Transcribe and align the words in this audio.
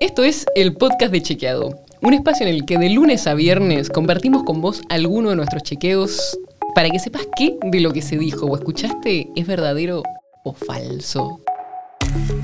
Esto 0.00 0.22
es 0.22 0.46
el 0.54 0.74
podcast 0.74 1.10
de 1.10 1.20
Chequeado, 1.20 1.74
un 2.02 2.14
espacio 2.14 2.46
en 2.46 2.54
el 2.54 2.64
que 2.64 2.78
de 2.78 2.88
lunes 2.88 3.26
a 3.26 3.34
viernes 3.34 3.90
compartimos 3.90 4.44
con 4.44 4.60
vos 4.60 4.80
alguno 4.90 5.30
de 5.30 5.36
nuestros 5.36 5.64
chequeos 5.64 6.38
para 6.72 6.88
que 6.88 7.00
sepas 7.00 7.26
qué 7.36 7.56
de 7.60 7.80
lo 7.80 7.92
que 7.92 8.00
se 8.00 8.16
dijo 8.16 8.46
o 8.46 8.54
escuchaste 8.54 9.28
es 9.34 9.46
verdadero 9.48 10.04
o 10.44 10.52
falso. 10.52 11.40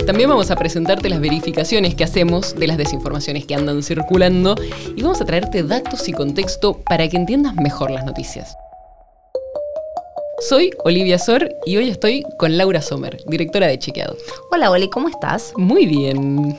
También 0.05 0.29
vamos 0.29 0.51
a 0.51 0.57
presentarte 0.57 1.09
las 1.09 1.21
verificaciones 1.21 1.95
que 1.95 2.03
hacemos 2.03 2.57
de 2.57 2.67
las 2.67 2.77
desinformaciones 2.77 3.47
que 3.47 3.55
andan 3.55 3.85
circulando 3.85 4.57
y 4.97 5.03
vamos 5.03 5.21
a 5.21 5.25
traerte 5.25 5.63
datos 5.63 6.09
y 6.09 6.13
contexto 6.13 6.81
para 6.83 7.07
que 7.09 7.17
entiendas 7.17 7.55
mejor 7.55 7.93
las 7.93 8.05
noticias. 8.05 8.57
Soy 10.49 10.73
Olivia 10.83 11.21
Sor 11.21 11.55
y 11.67 11.77
hoy 11.77 11.89
estoy 11.89 12.25
con 12.37 12.59
Laura 12.59 12.83
Sommer, 12.83 13.17
directora 13.29 13.69
de 13.69 13.79
Chequeado. 13.79 14.17
Hola 14.51 14.73
Oli, 14.73 14.91
¿cómo 14.91 15.09
estás? 15.09 15.53
Muy 15.57 15.87
bien. 15.87 16.59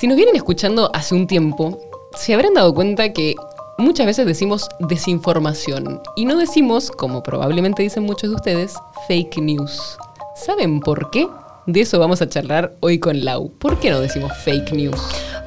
Si 0.00 0.06
nos 0.06 0.16
vienen 0.16 0.34
escuchando 0.34 0.90
hace 0.94 1.14
un 1.14 1.26
tiempo, 1.26 1.78
se 2.14 2.32
habrán 2.32 2.54
dado 2.54 2.74
cuenta 2.74 3.12
que 3.12 3.34
muchas 3.76 4.06
veces 4.06 4.24
decimos 4.24 4.66
desinformación 4.78 6.00
y 6.16 6.24
no 6.24 6.38
decimos, 6.38 6.90
como 6.90 7.22
probablemente 7.22 7.82
dicen 7.82 8.04
muchos 8.04 8.30
de 8.30 8.36
ustedes, 8.36 8.76
fake 9.08 9.36
news. 9.42 9.98
¿Saben 10.34 10.80
por 10.80 11.10
qué? 11.10 11.28
De 11.66 11.82
eso 11.82 11.98
vamos 11.98 12.22
a 12.22 12.28
charlar 12.30 12.72
hoy 12.80 12.98
con 12.98 13.26
Lau. 13.26 13.50
¿Por 13.58 13.78
qué 13.78 13.90
no 13.90 14.00
decimos 14.00 14.32
fake 14.38 14.72
news? 14.72 14.98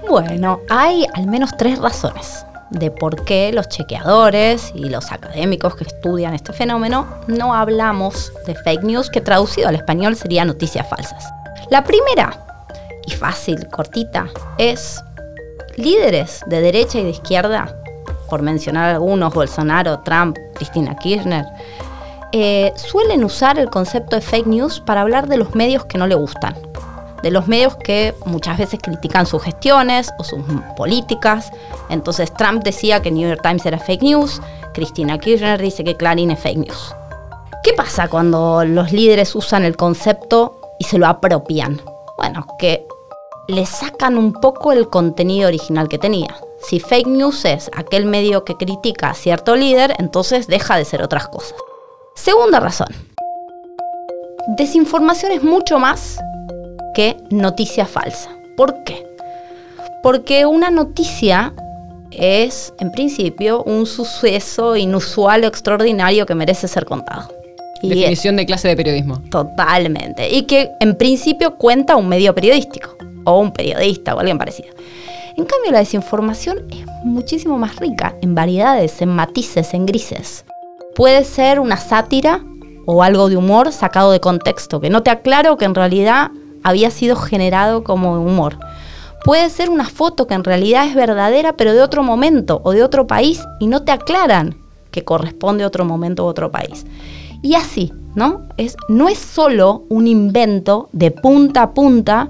Bueno, 0.08 0.59
hay 0.70 1.08
al 1.16 1.25
menos 1.25 1.49
tres 1.58 1.80
razones 1.80 2.45
de 2.70 2.91
por 2.91 3.25
qué 3.25 3.52
los 3.53 3.67
chequeadores 3.70 4.72
y 4.75 4.88
los 4.88 5.11
académicos 5.11 5.75
que 5.75 5.85
estudian 5.85 6.35
este 6.35 6.53
fenómeno 6.53 7.08
no 7.25 7.55
hablamos 7.55 8.31
de 8.45 8.53
fake 8.53 8.83
news, 8.83 9.09
que 9.09 9.20
traducido 9.20 9.67
al 9.70 9.73
español 9.73 10.16
sería 10.16 10.45
noticias 10.45 10.88
falsas. 10.88 11.25
La 11.72 11.83
primera, 11.83 12.52
y 13.05 13.12
fácil, 13.12 13.67
cortita, 13.69 14.27
es 14.58 15.03
líderes 15.75 16.41
de 16.47 16.61
derecha 16.61 17.00
y 17.00 17.03
de 17.03 17.09
izquierda, 17.09 17.75
por 18.30 18.41
mencionar 18.41 18.89
algunos, 18.89 19.33
Bolsonaro, 19.33 20.00
Trump, 20.00 20.38
Cristina 20.55 20.95
Kirchner, 20.95 21.45
eh, 22.31 22.73
suelen 22.75 23.23
usar 23.23 23.59
el 23.59 23.69
concepto 23.69 24.16
de 24.16 24.22
fake 24.22 24.47
news 24.47 24.80
para 24.80 25.02
hablar 25.02 25.27
de 25.27 25.38
los 25.38 25.53
medios 25.53 25.86
que 25.86 25.97
no 25.97 26.08
le 26.08 26.16
gustan 26.16 26.55
de 27.23 27.31
los 27.31 27.47
medios 27.47 27.75
que 27.77 28.14
muchas 28.25 28.58
veces 28.58 28.80
critican 28.83 29.25
sus 29.25 29.42
gestiones 29.42 30.11
o 30.20 30.23
sus 30.25 30.44
políticas. 30.75 31.52
Entonces 31.89 32.31
Trump 32.33 32.64
decía 32.64 33.02
que 33.02 33.11
New 33.11 33.27
York 33.27 33.42
Times 33.42 33.66
era 33.66 33.80
fake 33.80 34.03
news, 34.03 34.42
Cristina 34.73 35.17
Kirchner 35.17 35.59
dice 35.59 35.83
que 35.83 35.95
Clarín 35.95 36.31
es 36.31 36.39
fake 36.39 36.58
news. 36.58 36.95
¿Qué 37.64 37.72
pasa 37.73 38.09
cuando 38.09 38.66
los 38.66 38.92
líderes 38.92 39.33
usan 39.36 39.64
el 39.64 39.77
concepto 39.77 40.59
y 40.77 40.83
se 40.83 40.97
lo 40.97 41.08
apropian? 41.08 41.81
Bueno, 42.17 42.45
que 42.59 42.86
le 43.47 43.66
sacan 43.66 44.17
un 44.17 44.33
poco 44.33 44.72
el 44.72 44.89
contenido 44.89 45.47
original 45.47 45.89
que 45.89 45.97
tenía. 45.97 46.36
Si 46.61 46.80
fake 46.80 47.08
news 47.08 47.44
es 47.45 47.69
aquel 47.75 48.05
medio 48.05 48.45
que 48.45 48.55
critica 48.55 49.09
a 49.09 49.13
cierto 49.13 49.55
líder, 49.55 49.95
entonces 49.99 50.47
deja 50.47 50.77
de 50.77 50.86
ser 50.86 51.02
otras 51.02 51.27
cosas. 51.27 51.55
Segunda 52.16 52.59
razón. 52.59 52.88
Desinformación 54.58 55.31
es 55.31 55.44
mucho 55.44 55.80
más 55.80 56.19
que 56.94 57.17
noticia 57.30 57.86
falsa. 57.86 58.30
¿Por 58.55 58.83
qué? 58.83 59.05
Porque 60.02 60.45
una 60.45 60.69
noticia 60.69 61.53
es, 62.11 62.73
en 62.80 62.91
principio, 62.91 63.64
un 63.64 63.86
suceso 63.86 64.75
inusual 64.75 65.44
o 65.44 65.47
extraordinario 65.47 66.25
que 66.25 66.36
merece 66.36 66.67
ser 66.67 66.86
contado. 66.86 67.30
Definición 67.81 68.38
de 68.38 68.45
clase 68.45 68.69
de 68.69 68.75
periodismo. 68.77 69.21
Totalmente. 69.30 70.30
Y 70.30 70.44
que, 70.44 70.71
en 70.80 70.95
principio, 70.95 71.55
cuenta 71.58 71.97
un 71.97 72.08
medio 72.08 72.33
periodístico, 72.33 72.95
o 73.25 73.39
un 73.39 73.52
periodista, 73.52 74.16
o 74.16 74.19
alguien 74.19 74.38
parecido. 74.38 74.69
En 75.35 75.45
cambio, 75.45 75.71
la 75.71 75.79
desinformación 75.79 76.59
es 76.69 76.85
muchísimo 77.03 77.58
más 77.58 77.77
rica 77.77 78.15
en 78.21 78.36
variedades, 78.36 79.02
en 79.02 79.09
matices, 79.09 79.73
en 79.73 79.86
grises. 79.86 80.45
Puede 80.95 81.23
ser 81.23 81.59
una 81.59 81.77
sátira 81.77 82.43
o 82.86 83.02
algo 83.02 83.30
de 83.30 83.37
humor 83.37 83.71
sacado 83.71 84.11
de 84.11 84.20
contexto, 84.20 84.80
que 84.80 84.89
no 84.89 85.02
te 85.02 85.09
aclaro 85.09 85.58
que 85.58 85.65
en 85.65 85.75
realidad 85.75 86.31
había 86.64 86.92
sido 86.92 87.15
generado 87.15 87.83
como 87.83 88.21
humor. 88.21 88.58
Puede 89.23 89.49
ser 89.49 89.69
una 89.69 89.86
foto 89.86 90.27
que 90.27 90.33
en 90.33 90.43
realidad 90.43 90.86
es 90.86 90.95
verdadera, 90.95 91.53
pero 91.53 91.73
de 91.73 91.81
otro 91.81 92.03
momento 92.03 92.61
o 92.64 92.71
de 92.71 92.83
otro 92.83 93.08
país 93.08 93.42
y 93.59 93.67
no 93.67 93.83
te 93.83 93.92
aclaran 93.92 94.58
que 94.92 95.03
corresponde 95.03 95.64
a 95.64 95.67
otro 95.67 95.86
momento 95.86 96.25
u 96.25 96.27
otro 96.27 96.52
país. 96.52 96.86
Y 97.42 97.55
así, 97.55 97.92
¿no? 98.15 98.43
Es, 98.58 98.77
no 98.87 99.09
es 99.09 99.17
solo 99.17 99.83
un 99.89 100.08
invento 100.08 100.89
de 100.92 101.11
punta 101.11 101.64
a 101.64 101.73
punta, 101.73 102.30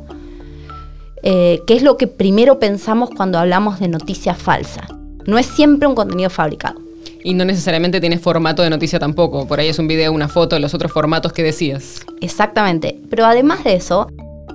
eh, 1.24 1.62
que 1.66 1.76
es 1.76 1.82
lo 1.82 1.98
que 1.98 2.08
primero 2.08 2.60
pensamos 2.60 3.10
cuando 3.10 3.40
hablamos 3.40 3.80
de 3.80 3.88
noticias 3.88 4.38
falsas. 4.38 4.88
No 5.26 5.38
es 5.38 5.46
siempre 5.46 5.88
un 5.88 5.96
contenido 5.96 6.30
fabricado. 6.30 6.82
Y 7.24 7.34
no 7.34 7.46
necesariamente 7.46 8.02
tiene 8.02 8.18
formato 8.18 8.62
de 8.62 8.70
noticia 8.70 9.00
tampoco. 9.00 9.48
Por 9.48 9.60
ahí 9.60 9.70
es 9.70 9.80
un 9.80 9.88
video, 9.88 10.12
una 10.12 10.28
foto, 10.28 10.60
los 10.60 10.74
otros 10.74 10.92
formatos 10.92 11.32
que 11.32 11.42
decías. 11.42 12.02
Exactamente. 12.20 13.00
Pero 13.10 13.26
además 13.26 13.64
de 13.64 13.76
eso, 13.76 14.08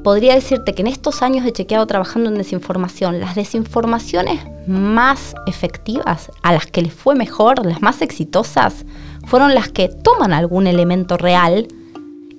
podría 0.04 0.34
decirte 0.34 0.74
que 0.74 0.82
en 0.82 0.88
estos 0.88 1.22
años 1.22 1.44
de 1.44 1.52
chequeado 1.52 1.86
trabajando 1.86 2.28
en 2.28 2.36
desinformación, 2.36 3.20
las 3.20 3.34
desinformaciones 3.34 4.40
más 4.66 5.34
efectivas, 5.46 6.30
a 6.42 6.52
las 6.52 6.66
que 6.66 6.82
les 6.82 6.92
fue 6.92 7.14
mejor, 7.14 7.64
las 7.64 7.80
más 7.80 8.02
exitosas, 8.02 8.84
fueron 9.26 9.54
las 9.54 9.70
que 9.70 9.88
toman 9.88 10.34
algún 10.34 10.66
elemento 10.66 11.16
real 11.16 11.68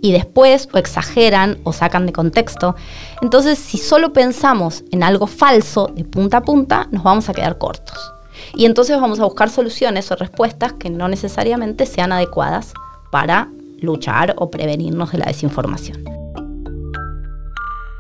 y 0.02 0.12
después 0.12 0.68
o 0.74 0.78
exageran 0.78 1.60
o 1.64 1.74
sacan 1.74 2.06
de 2.06 2.14
contexto. 2.14 2.76
Entonces, 3.22 3.60
si 3.60 3.78
solo 3.78 4.14
pensamos 4.14 4.84
en 4.92 5.04
algo 5.04 5.28
falso 5.28 5.88
de 5.94 6.04
punta 6.06 6.38
a 6.38 6.42
punta, 6.42 6.88
nos 6.92 7.04
vamos 7.04 7.30
a 7.30 7.34
quedar 7.34 7.58
cortos. 7.58 7.98
Y 8.56 8.66
entonces 8.66 9.00
vamos 9.00 9.20
a 9.20 9.26
buscar 9.26 9.50
soluciones 9.50 10.12
o 10.12 10.16
respuestas 10.16 10.74
que 10.74 10.90
no 10.90 11.08
necesariamente 11.08 11.86
sean 11.86 12.12
adecuadas 12.12 12.74
para 13.12 13.50
luchar 13.82 14.36
o 14.38 14.50
prevenirnos 14.50 15.12
de 15.12 15.18
la 15.20 15.26
desinformación. 15.26 16.04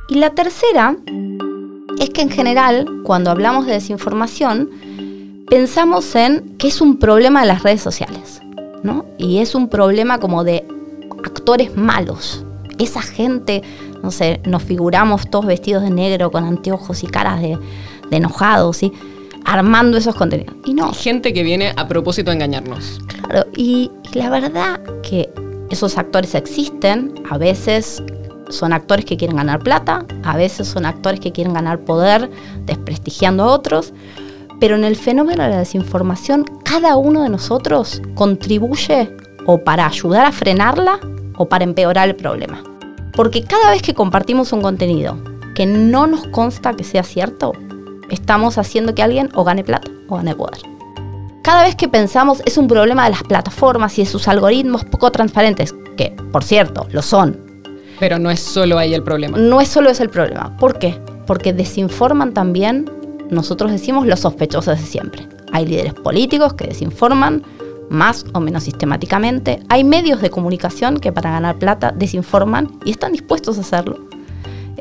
Y 0.10 0.16
la 0.16 0.32
tercera 0.32 0.98
es 2.00 2.10
que 2.10 2.22
en 2.22 2.30
general, 2.30 2.86
cuando 3.04 3.30
hablamos 3.30 3.66
de 3.66 3.74
desinformación, 3.74 4.70
pensamos 5.50 6.16
en 6.16 6.58
que 6.58 6.68
es 6.68 6.82
un 6.82 6.98
problema 6.98 7.42
de 7.42 7.48
las 7.48 7.64
redes 7.64 7.82
sociales, 7.82 8.42
¿no? 8.82 9.06
Y 9.18 9.40
es 9.40 9.56
un 9.56 9.70
problema 9.70 10.20
como 10.20 10.44
de 10.44 10.66
actores 11.24 11.76
malos. 11.76 12.46
Esa 12.78 13.02
gente, 13.02 13.62
no 14.02 14.12
sé, 14.12 14.42
nos 14.46 14.64
figuramos 14.64 15.30
todos 15.30 15.46
vestidos 15.46 15.84
de 15.84 15.90
negro 15.90 16.32
con 16.32 16.44
anteojos 16.46 17.04
y 17.04 17.08
caras 17.08 17.42
de, 17.42 17.58
de 18.10 18.18
enojados, 18.18 18.78
¿sí? 18.78 18.94
armando 19.46 19.98
esos 19.98 20.16
contenidos. 20.16 20.56
Y 20.66 20.74
no. 20.74 20.94
gente 20.94 21.34
que 21.34 21.44
viene 21.44 21.74
a 21.76 21.88
propósito 21.88 22.32
a 22.32 22.34
engañarnos. 22.34 23.00
Claro, 23.08 23.48
y, 23.56 23.92
la 24.14 24.30
verdad 24.30 24.80
que 25.02 25.30
esos 25.70 25.98
actores 25.98 26.36
existen, 26.36 27.14
a 27.30 27.38
veces 27.38 28.04
son 28.50 28.74
actores 28.74 29.06
que 29.06 29.18
quieren 29.18 29.38
ganar 29.38 29.60
plata, 29.60 30.06
a 30.24 30.38
veces 30.38 30.68
son 30.68 30.86
actores 30.86 31.20
que 31.20 31.32
quieren 31.32 31.54
ganar 31.54 31.80
poder 31.80 32.30
desprestigiando 32.66 33.44
a 33.44 33.48
otros, 33.48 33.94
pero 34.60 34.76
en 34.76 34.84
el 34.84 34.96
fenómeno 34.96 35.44
de 35.44 35.50
la 35.50 35.60
desinformación, 35.60 36.46
cada 36.64 36.96
uno 36.96 37.24
de 37.24 37.30
nosotros 37.30 38.02
contribuye 38.16 39.16
o 39.46 39.64
para 39.64 39.86
ayudar 39.86 40.26
a 40.26 40.32
frenarla 40.32 41.00
o 41.38 41.48
para 41.48 41.64
empeorar 41.64 42.10
el 42.10 42.16
problema. 42.16 42.64
Porque 43.14 43.44
cada 43.44 43.72
vez 43.72 43.82
que 43.82 43.94
compartimos 43.94 44.54
un 44.54 44.62
contenido 44.62 45.18
que 45.56 45.66
no 45.66 46.08
nos 46.08 46.28
consta 46.28 46.76
que 46.76 46.84
sea 46.84 47.04
cierto, 47.04 47.54
estamos 48.10 48.58
haciendo 48.58 48.96
que 48.96 49.04
alguien 49.04 49.30
o 49.34 49.44
gane 49.44 49.64
plata 49.64 49.90
o 50.08 50.18
gane 50.18 50.36
poder. 50.36 50.62
Cada 51.42 51.64
vez 51.64 51.76
que 51.76 51.88
pensamos 51.88 52.42
es 52.46 52.58
un 52.58 52.68
problema 52.68 53.06
de 53.06 53.12
las 53.12 53.24
plataformas 53.24 53.98
y 53.98 54.04
de 54.04 54.10
sus 54.10 54.28
algoritmos 54.28 54.86
poco 54.86 55.12
transparentes, 55.12 55.74
que 55.98 56.16
por 56.32 56.44
cierto 56.44 56.88
lo 56.92 57.02
son. 57.02 57.40
Pero 58.00 58.20
no 58.20 58.30
es 58.30 58.40
solo 58.40 58.78
ahí 58.78 58.94
el 58.94 59.04
problema. 59.04 59.38
No 59.38 59.60
es 59.60 59.68
solo 59.68 59.90
ese 59.90 60.04
el 60.04 60.10
problema. 60.10 60.56
¿Por 60.58 60.80
qué? 60.80 61.00
Porque 61.26 61.54
desinforman 61.54 62.34
también, 62.34 62.90
nosotros 63.30 63.72
decimos, 63.72 64.06
los 64.06 64.22
sospechosos 64.22 64.80
de 64.80 64.86
siempre. 64.86 65.28
Hay 65.52 65.66
líderes 65.66 65.94
políticos 65.94 66.54
que 66.54 66.68
desinforman 66.68 67.44
más 67.90 68.26
o 68.34 68.40
menos 68.40 68.64
sistemáticamente. 68.64 69.62
Hay 69.70 69.84
medios 69.84 70.22
de 70.22 70.30
comunicación 70.30 71.00
que 71.00 71.12
para 71.12 71.32
ganar 71.32 71.58
plata 71.58 71.92
desinforman 71.92 72.80
y 72.86 72.92
están 72.92 73.12
dispuestos 73.12 73.58
a 73.58 73.62
hacerlo. 73.62 74.00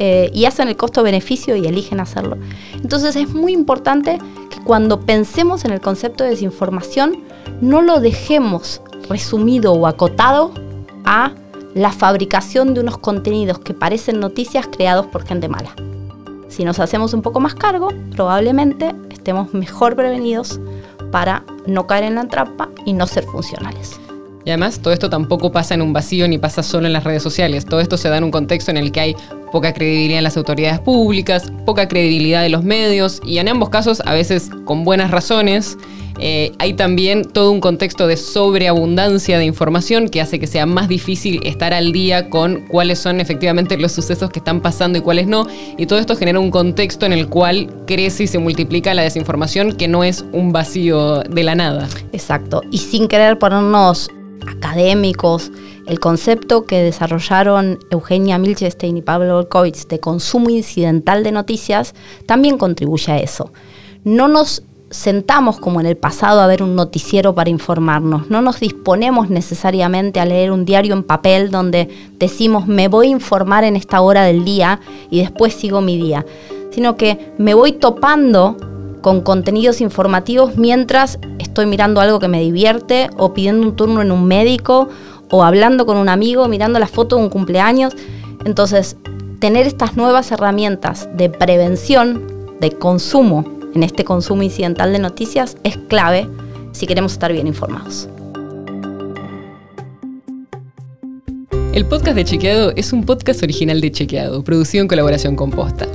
Eh, 0.01 0.31
y 0.33 0.45
hacen 0.45 0.69
el 0.69 0.77
costo-beneficio 0.77 1.57
y 1.57 1.67
eligen 1.67 1.99
hacerlo. 1.99 2.37
Entonces 2.75 3.17
es 3.17 3.35
muy 3.35 3.53
importante 3.53 4.19
que 4.49 4.61
cuando 4.61 5.01
pensemos 5.01 5.65
en 5.65 5.73
el 5.73 5.81
concepto 5.81 6.23
de 6.23 6.31
desinformación 6.31 7.25
no 7.61 7.83
lo 7.83 7.99
dejemos 7.99 8.81
resumido 9.09 9.73
o 9.73 9.89
acotado 9.89 10.53
a 11.05 11.33
la 11.75 11.91
fabricación 11.91 12.75
de 12.75 12.81
unos 12.81 12.99
contenidos 12.99 13.59
que 13.59 13.75
parecen 13.75 14.21
noticias 14.21 14.69
creados 14.69 15.07
por 15.07 15.25
gente 15.25 15.49
mala. 15.49 15.75
Si 16.49 16.65
nos 16.65 16.79
hacemos 16.79 17.13
un 17.13 17.23
poco 17.23 17.41
más 17.41 17.55
cargo, 17.55 17.89
probablemente 18.13 18.95
estemos 19.11 19.53
mejor 19.53 19.97
prevenidos 19.97 20.61
para 21.11 21.45
no 21.67 21.87
caer 21.87 22.05
en 22.05 22.15
la 22.17 22.29
trampa 22.29 22.69
y 22.85 22.93
no 22.93 23.07
ser 23.07 23.25
funcionales. 23.25 24.01
Y 24.45 24.51
además 24.51 24.81
todo 24.81 24.95
esto 24.95 25.11
tampoco 25.11 25.53
pasa 25.53 25.75
en 25.75 25.83
un 25.83 25.93
vacío 25.93 26.27
ni 26.27 26.39
pasa 26.39 26.63
solo 26.63 26.87
en 26.87 26.93
las 26.93 27.05
redes 27.05 27.23
sociales. 27.23 27.67
Todo 27.67 27.81
esto 27.81 27.97
se 27.97 28.09
da 28.09 28.17
en 28.17 28.25
un 28.25 28.31
contexto 28.31 28.71
en 28.71 28.79
el 28.79 28.93
que 28.93 29.01
hay 29.01 29.17
poca 29.53 29.75
credibilidad 29.75 30.19
en 30.19 30.25
las 30.25 30.37
autoridades 30.37 30.81
públicas, 30.81 31.53
poca 31.67 31.89
credibilidad 31.89 32.43
de 32.43 32.49
los 32.49 32.65
medios 32.65 33.21
y 33.25 33.39
en 33.39 33.49
ambos 33.49 33.69
casos 33.69 34.03
a 34.07 34.15
veces 34.15 34.51
con 34.65 34.85
buenas 34.85 35.11
razones. 35.11 35.77
Eh, 36.21 36.53
hay 36.59 36.75
también 36.75 37.25
todo 37.25 37.51
un 37.51 37.61
contexto 37.61 38.07
de 38.07 38.17
sobreabundancia 38.17 39.39
de 39.39 39.45
información 39.45 40.09
que 40.09 40.21
hace 40.21 40.39
que 40.39 40.47
sea 40.47 40.67
más 40.67 40.89
difícil 40.89 41.41
estar 41.45 41.73
al 41.73 41.93
día 41.93 42.29
con 42.29 42.67
cuáles 42.67 42.99
son 42.99 43.21
efectivamente 43.21 43.77
los 43.77 43.93
sucesos 43.93 44.31
que 44.31 44.41
están 44.41 44.61
pasando 44.61 44.99
y 44.99 45.03
cuáles 45.03 45.27
no. 45.27 45.47
Y 45.77 45.87
todo 45.87 45.99
esto 45.99 46.17
genera 46.17 46.41
un 46.41 46.51
contexto 46.51 47.07
en 47.07 47.13
el 47.13 47.29
cual 47.29 47.85
crece 47.87 48.25
y 48.25 48.27
se 48.27 48.39
multiplica 48.39 48.95
la 48.95 49.03
desinformación 49.03 49.73
que 49.73 49.89
no 49.89 50.05
es 50.05 50.25
un 50.33 50.53
vacío 50.53 51.21
de 51.23 51.43
la 51.43 51.55
nada. 51.55 51.89
Exacto. 52.13 52.63
Y 52.71 52.79
sin 52.79 53.09
querer 53.09 53.39
ponernos 53.39 54.11
académicos, 54.47 55.51
el 55.87 56.01
concepto 56.01 56.65
que 56.65 56.83
desarrollaron 56.83 57.79
Eugenia 57.91 58.39
Milchestein 58.39 58.97
y 58.97 59.03
Pablo 59.03 59.39
Olkowitz 59.39 59.89
de 59.89 60.01
consumo 60.01 60.51
incidental 60.51 61.25
de 61.25 61.33
noticias 61.33 61.95
también 62.27 62.59
contribuye 62.59 63.13
a 63.13 63.19
eso. 63.19 63.53
No 64.05 64.29
nos 64.29 64.63
sentamos 64.91 65.59
como 65.61 65.81
en 65.81 65.87
el 65.87 65.97
pasado 65.97 66.41
a 66.41 66.47
ver 66.47 66.63
un 66.63 66.75
noticiero 66.75 67.35
para 67.35 67.51
informarnos, 67.51 68.31
no 68.31 68.41
nos 68.43 68.61
disponemos 68.61 69.29
necesariamente 69.31 70.21
a 70.21 70.25
leer 70.25 70.51
un 70.51 70.65
diario 70.65 70.95
en 70.95 71.03
papel 71.03 71.51
donde 71.51 71.89
decimos 72.19 72.67
me 72.67 72.89
voy 72.89 73.09
a 73.09 73.11
informar 73.11 73.65
en 73.65 73.77
esta 73.77 74.01
hora 74.01 74.25
del 74.25 74.45
día 74.45 74.81
y 75.11 75.21
después 75.21 75.55
sigo 75.55 75.81
mi 75.81 75.97
día, 75.99 76.25
sino 76.71 76.97
que 76.97 77.33
me 77.39 77.55
voy 77.55 77.73
topando 77.73 78.57
con 79.03 79.21
contenidos 79.21 79.81
informativos 79.81 80.57
mientras 80.57 81.19
estoy 81.39 81.67
mirando 81.67 82.01
algo 82.01 82.19
que 82.19 82.29
me 82.29 82.41
divierte 82.41 83.11
o 83.17 83.33
pidiendo 83.35 83.67
un 83.67 83.77
turno 83.77 84.03
en 84.03 84.11
un 84.11 84.27
médico 84.27 84.89
o 85.31 85.45
hablando 85.45 85.87
con 85.87 85.97
un 85.97 86.09
amigo, 86.09 86.49
mirando 86.49 86.79
la 86.79 86.87
foto 86.87 87.17
de 87.17 87.23
un 87.23 87.29
cumpleaños. 87.29 87.95
Entonces, 88.45 88.97
tener 89.41 89.67
estas 89.67 89.97
nuevas 89.97 90.33
herramientas 90.33 91.09
de 91.15 91.29
prevención, 91.29 92.27
de 92.61 92.71
consumo, 92.73 93.58
en 93.75 93.83
este 93.83 94.05
consumo 94.05 94.43
incidental 94.43 94.93
de 94.93 94.99
noticias, 94.99 95.57
es 95.65 95.77
clave 95.89 96.29
si 96.73 96.87
queremos 96.87 97.13
estar 97.13 97.33
bien 97.33 97.47
informados. 97.47 98.09
El 101.73 101.87
podcast 101.87 102.17
de 102.17 102.25
Chequeado 102.25 102.73
es 102.75 102.93
un 102.93 103.05
podcast 103.05 103.43
original 103.43 103.81
de 103.81 103.93
Chequeado, 103.93 104.43
producido 104.43 104.83
en 104.83 104.89
colaboración 104.89 105.37
con 105.37 105.51
Posta. 105.51 105.87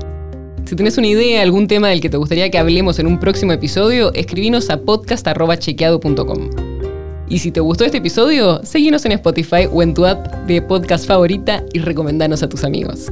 Si 0.65 0.75
tenés 0.75 0.97
una 0.97 1.07
idea, 1.07 1.41
algún 1.41 1.67
tema 1.67 1.89
del 1.89 1.99
que 1.99 2.09
te 2.09 2.17
gustaría 2.17 2.49
que 2.49 2.57
hablemos 2.57 2.99
en 2.99 3.07
un 3.07 3.19
próximo 3.19 3.51
episodio, 3.51 4.13
escribinos 4.13 4.69
a 4.69 4.77
podcast.chequeado.com. 4.77 6.49
Y 7.27 7.39
si 7.39 7.51
te 7.51 7.59
gustó 7.59 7.83
este 7.83 7.97
episodio, 7.97 8.61
seguinos 8.63 9.05
en 9.05 9.13
Spotify 9.13 9.67
o 9.71 9.81
en 9.81 9.93
tu 9.93 10.05
app 10.05 10.25
de 10.47 10.61
podcast 10.61 11.05
favorita 11.05 11.63
y 11.73 11.79
recomendanos 11.79 12.43
a 12.43 12.49
tus 12.49 12.63
amigos. 12.63 13.11